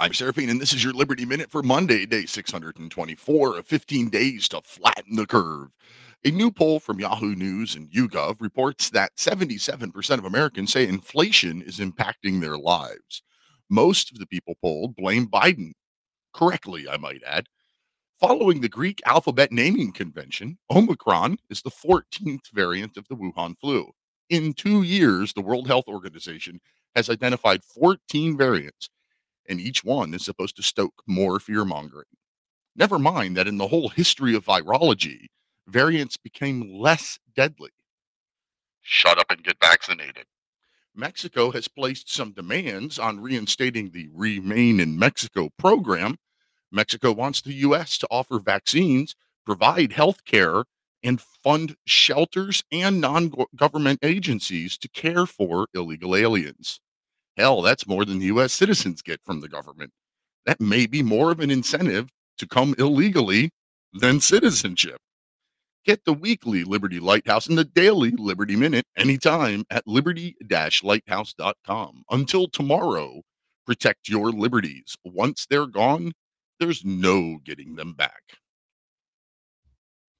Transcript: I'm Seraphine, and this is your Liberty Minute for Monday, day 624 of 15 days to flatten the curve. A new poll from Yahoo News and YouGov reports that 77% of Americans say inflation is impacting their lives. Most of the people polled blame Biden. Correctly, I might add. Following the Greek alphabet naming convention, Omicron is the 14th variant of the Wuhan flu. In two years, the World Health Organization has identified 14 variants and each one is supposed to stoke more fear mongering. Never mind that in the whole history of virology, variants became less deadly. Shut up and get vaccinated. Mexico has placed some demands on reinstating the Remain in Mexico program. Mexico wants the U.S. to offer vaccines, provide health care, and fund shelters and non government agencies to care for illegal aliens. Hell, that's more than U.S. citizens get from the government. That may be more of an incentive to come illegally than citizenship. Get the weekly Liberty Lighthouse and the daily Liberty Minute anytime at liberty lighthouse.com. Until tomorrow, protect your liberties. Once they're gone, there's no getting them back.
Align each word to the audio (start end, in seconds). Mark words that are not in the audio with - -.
I'm 0.00 0.14
Seraphine, 0.14 0.48
and 0.48 0.60
this 0.60 0.72
is 0.72 0.84
your 0.84 0.92
Liberty 0.92 1.24
Minute 1.24 1.50
for 1.50 1.60
Monday, 1.60 2.06
day 2.06 2.24
624 2.24 3.58
of 3.58 3.66
15 3.66 4.08
days 4.10 4.48
to 4.50 4.60
flatten 4.62 5.16
the 5.16 5.26
curve. 5.26 5.70
A 6.24 6.30
new 6.30 6.52
poll 6.52 6.78
from 6.78 7.00
Yahoo 7.00 7.34
News 7.34 7.74
and 7.74 7.90
YouGov 7.90 8.40
reports 8.40 8.90
that 8.90 9.16
77% 9.16 10.18
of 10.18 10.24
Americans 10.24 10.72
say 10.72 10.86
inflation 10.86 11.62
is 11.62 11.80
impacting 11.80 12.40
their 12.40 12.56
lives. 12.56 13.24
Most 13.70 14.12
of 14.12 14.20
the 14.20 14.26
people 14.28 14.54
polled 14.62 14.94
blame 14.94 15.26
Biden. 15.26 15.72
Correctly, 16.32 16.88
I 16.88 16.96
might 16.96 17.24
add. 17.26 17.48
Following 18.20 18.60
the 18.60 18.68
Greek 18.68 19.00
alphabet 19.04 19.50
naming 19.50 19.90
convention, 19.90 20.58
Omicron 20.70 21.38
is 21.50 21.62
the 21.62 21.72
14th 21.72 22.52
variant 22.52 22.96
of 22.96 23.08
the 23.08 23.16
Wuhan 23.16 23.58
flu. 23.60 23.90
In 24.30 24.52
two 24.52 24.84
years, 24.84 25.32
the 25.32 25.40
World 25.40 25.66
Health 25.66 25.88
Organization 25.88 26.60
has 26.94 27.10
identified 27.10 27.64
14 27.64 28.38
variants 28.38 28.90
and 29.48 29.60
each 29.60 29.82
one 29.82 30.14
is 30.14 30.24
supposed 30.24 30.56
to 30.56 30.62
stoke 30.62 31.02
more 31.06 31.40
fear 31.40 31.64
mongering. 31.64 32.06
Never 32.76 32.98
mind 32.98 33.36
that 33.36 33.48
in 33.48 33.58
the 33.58 33.68
whole 33.68 33.88
history 33.88 34.34
of 34.34 34.44
virology, 34.44 35.26
variants 35.66 36.16
became 36.16 36.72
less 36.72 37.18
deadly. 37.34 37.70
Shut 38.82 39.18
up 39.18 39.30
and 39.30 39.42
get 39.42 39.56
vaccinated. 39.60 40.26
Mexico 40.94 41.50
has 41.52 41.68
placed 41.68 42.12
some 42.12 42.32
demands 42.32 42.98
on 42.98 43.20
reinstating 43.20 43.90
the 43.90 44.08
Remain 44.12 44.80
in 44.80 44.98
Mexico 44.98 45.50
program. 45.58 46.18
Mexico 46.72 47.12
wants 47.12 47.40
the 47.40 47.54
U.S. 47.54 47.98
to 47.98 48.08
offer 48.10 48.38
vaccines, 48.40 49.14
provide 49.46 49.92
health 49.92 50.24
care, 50.24 50.64
and 51.02 51.20
fund 51.20 51.76
shelters 51.86 52.64
and 52.72 53.00
non 53.00 53.32
government 53.54 54.00
agencies 54.02 54.76
to 54.78 54.88
care 54.88 55.26
for 55.26 55.68
illegal 55.74 56.16
aliens. 56.16 56.80
Hell, 57.38 57.62
that's 57.62 57.86
more 57.86 58.04
than 58.04 58.20
U.S. 58.20 58.52
citizens 58.52 59.00
get 59.00 59.20
from 59.24 59.40
the 59.40 59.48
government. 59.48 59.92
That 60.44 60.60
may 60.60 60.86
be 60.86 61.02
more 61.04 61.30
of 61.30 61.38
an 61.38 61.52
incentive 61.52 62.10
to 62.38 62.48
come 62.48 62.74
illegally 62.78 63.50
than 63.92 64.20
citizenship. 64.20 64.98
Get 65.84 66.04
the 66.04 66.12
weekly 66.12 66.64
Liberty 66.64 66.98
Lighthouse 66.98 67.46
and 67.46 67.56
the 67.56 67.64
daily 67.64 68.10
Liberty 68.10 68.56
Minute 68.56 68.86
anytime 68.96 69.64
at 69.70 69.86
liberty 69.86 70.34
lighthouse.com. 70.82 72.02
Until 72.10 72.48
tomorrow, 72.48 73.22
protect 73.64 74.08
your 74.08 74.32
liberties. 74.32 74.96
Once 75.04 75.46
they're 75.48 75.66
gone, 75.66 76.12
there's 76.58 76.84
no 76.84 77.38
getting 77.44 77.76
them 77.76 77.94
back. 77.94 78.22